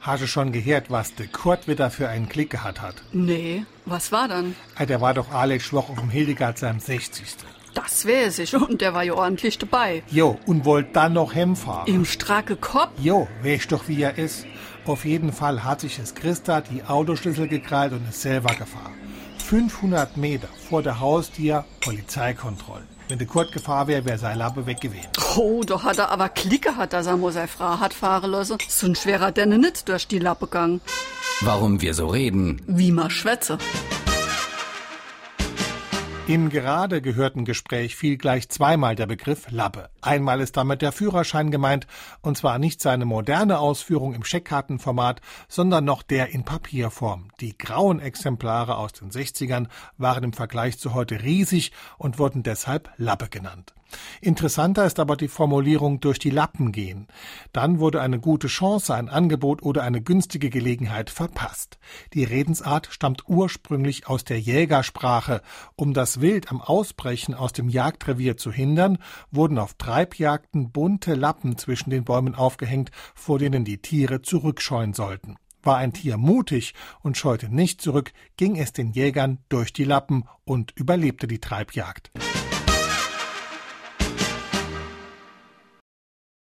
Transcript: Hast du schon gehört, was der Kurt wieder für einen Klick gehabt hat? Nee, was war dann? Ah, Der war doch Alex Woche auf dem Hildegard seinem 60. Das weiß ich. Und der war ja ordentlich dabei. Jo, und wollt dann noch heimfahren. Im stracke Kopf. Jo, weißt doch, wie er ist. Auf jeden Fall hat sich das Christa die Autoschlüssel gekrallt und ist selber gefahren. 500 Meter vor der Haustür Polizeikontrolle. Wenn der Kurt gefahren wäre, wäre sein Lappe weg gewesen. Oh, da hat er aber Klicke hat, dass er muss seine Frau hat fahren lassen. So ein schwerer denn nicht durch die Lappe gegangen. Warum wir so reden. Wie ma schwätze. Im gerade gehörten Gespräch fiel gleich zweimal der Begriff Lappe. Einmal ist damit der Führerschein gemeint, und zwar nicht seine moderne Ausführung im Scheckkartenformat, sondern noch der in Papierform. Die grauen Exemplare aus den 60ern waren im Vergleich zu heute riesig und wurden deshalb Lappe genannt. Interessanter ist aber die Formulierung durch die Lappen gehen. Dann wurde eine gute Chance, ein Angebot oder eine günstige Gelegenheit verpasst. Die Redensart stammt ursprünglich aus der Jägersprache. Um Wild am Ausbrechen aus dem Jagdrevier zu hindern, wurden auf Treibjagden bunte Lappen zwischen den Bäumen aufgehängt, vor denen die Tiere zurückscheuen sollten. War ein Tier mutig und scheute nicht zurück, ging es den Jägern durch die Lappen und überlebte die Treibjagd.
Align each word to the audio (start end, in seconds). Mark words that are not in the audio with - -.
Hast 0.00 0.22
du 0.22 0.26
schon 0.26 0.50
gehört, 0.52 0.90
was 0.90 1.14
der 1.14 1.26
Kurt 1.26 1.68
wieder 1.68 1.90
für 1.90 2.08
einen 2.08 2.28
Klick 2.28 2.50
gehabt 2.50 2.80
hat? 2.80 2.94
Nee, 3.12 3.64
was 3.84 4.10
war 4.12 4.28
dann? 4.28 4.54
Ah, 4.76 4.86
Der 4.86 5.00
war 5.00 5.12
doch 5.14 5.30
Alex 5.30 5.72
Woche 5.72 5.92
auf 5.92 5.98
dem 6.00 6.08
Hildegard 6.10 6.58
seinem 6.58 6.80
60. 6.80 7.36
Das 7.74 8.06
weiß 8.06 8.38
ich. 8.40 8.54
Und 8.54 8.80
der 8.80 8.94
war 8.94 9.02
ja 9.04 9.12
ordentlich 9.14 9.58
dabei. 9.58 10.02
Jo, 10.10 10.38
und 10.46 10.64
wollt 10.64 10.96
dann 10.96 11.12
noch 11.12 11.34
heimfahren. 11.34 11.86
Im 11.92 12.04
stracke 12.04 12.56
Kopf. 12.56 12.90
Jo, 12.98 13.28
weißt 13.42 13.70
doch, 13.72 13.88
wie 13.88 14.02
er 14.02 14.16
ist. 14.16 14.46
Auf 14.86 15.04
jeden 15.04 15.32
Fall 15.32 15.62
hat 15.64 15.82
sich 15.82 15.98
das 15.98 16.14
Christa 16.14 16.62
die 16.62 16.82
Autoschlüssel 16.82 17.46
gekrallt 17.46 17.92
und 17.92 18.08
ist 18.08 18.22
selber 18.22 18.54
gefahren. 18.54 18.94
500 19.50 20.16
Meter 20.16 20.46
vor 20.68 20.80
der 20.80 21.00
Haustür 21.00 21.64
Polizeikontrolle. 21.80 22.84
Wenn 23.08 23.18
der 23.18 23.26
Kurt 23.26 23.50
gefahren 23.50 23.88
wäre, 23.88 24.04
wäre 24.04 24.16
sein 24.16 24.38
Lappe 24.38 24.64
weg 24.64 24.80
gewesen. 24.80 25.08
Oh, 25.36 25.64
da 25.66 25.82
hat 25.82 25.98
er 25.98 26.12
aber 26.12 26.28
Klicke 26.28 26.76
hat, 26.76 26.92
dass 26.92 27.08
er 27.08 27.16
muss 27.16 27.34
seine 27.34 27.48
Frau 27.48 27.80
hat 27.80 27.92
fahren 27.92 28.30
lassen. 28.30 28.58
So 28.68 28.86
ein 28.86 28.94
schwerer 28.94 29.32
denn 29.32 29.48
nicht 29.60 29.88
durch 29.88 30.06
die 30.06 30.20
Lappe 30.20 30.46
gegangen. 30.46 30.80
Warum 31.40 31.80
wir 31.80 31.94
so 31.94 32.06
reden. 32.06 32.62
Wie 32.68 32.92
ma 32.92 33.10
schwätze. 33.10 33.58
Im 36.30 36.48
gerade 36.48 37.02
gehörten 37.02 37.44
Gespräch 37.44 37.96
fiel 37.96 38.16
gleich 38.16 38.48
zweimal 38.48 38.94
der 38.94 39.06
Begriff 39.06 39.50
Lappe. 39.50 39.90
Einmal 40.00 40.40
ist 40.40 40.56
damit 40.56 40.80
der 40.80 40.92
Führerschein 40.92 41.50
gemeint, 41.50 41.88
und 42.20 42.38
zwar 42.38 42.60
nicht 42.60 42.80
seine 42.80 43.04
moderne 43.04 43.58
Ausführung 43.58 44.14
im 44.14 44.22
Scheckkartenformat, 44.22 45.20
sondern 45.48 45.84
noch 45.84 46.04
der 46.04 46.28
in 46.28 46.44
Papierform. 46.44 47.30
Die 47.40 47.58
grauen 47.58 47.98
Exemplare 47.98 48.76
aus 48.76 48.92
den 48.92 49.10
60ern 49.10 49.66
waren 49.98 50.22
im 50.22 50.32
Vergleich 50.32 50.78
zu 50.78 50.94
heute 50.94 51.24
riesig 51.24 51.72
und 51.98 52.20
wurden 52.20 52.44
deshalb 52.44 52.90
Lappe 52.96 53.28
genannt. 53.28 53.74
Interessanter 54.20 54.84
ist 54.84 55.00
aber 55.00 55.16
die 55.16 55.28
Formulierung 55.28 56.00
durch 56.00 56.18
die 56.18 56.30
Lappen 56.30 56.72
gehen. 56.72 57.08
Dann 57.52 57.78
wurde 57.80 58.00
eine 58.00 58.20
gute 58.20 58.46
Chance, 58.46 58.94
ein 58.94 59.08
Angebot 59.08 59.62
oder 59.62 59.82
eine 59.82 60.02
günstige 60.02 60.50
Gelegenheit 60.50 61.10
verpasst. 61.10 61.78
Die 62.14 62.24
Redensart 62.24 62.88
stammt 62.90 63.24
ursprünglich 63.28 64.06
aus 64.06 64.24
der 64.24 64.38
Jägersprache. 64.38 65.42
Um 65.76 65.94
Wild 66.20 66.50
am 66.50 66.60
Ausbrechen 66.60 67.34
aus 67.34 67.52
dem 67.52 67.68
Jagdrevier 67.68 68.36
zu 68.36 68.52
hindern, 68.52 68.98
wurden 69.30 69.58
auf 69.58 69.74
Treibjagden 69.74 70.70
bunte 70.70 71.14
Lappen 71.14 71.58
zwischen 71.58 71.90
den 71.90 72.04
Bäumen 72.04 72.34
aufgehängt, 72.34 72.90
vor 73.14 73.38
denen 73.38 73.64
die 73.64 73.78
Tiere 73.78 74.22
zurückscheuen 74.22 74.94
sollten. 74.94 75.36
War 75.62 75.76
ein 75.76 75.92
Tier 75.92 76.16
mutig 76.16 76.74
und 77.02 77.16
scheute 77.16 77.54
nicht 77.54 77.82
zurück, 77.82 78.12
ging 78.36 78.56
es 78.56 78.72
den 78.72 78.92
Jägern 78.92 79.38
durch 79.48 79.72
die 79.72 79.84
Lappen 79.84 80.24
und 80.44 80.72
überlebte 80.74 81.26
die 81.26 81.38
Treibjagd. 81.40 82.10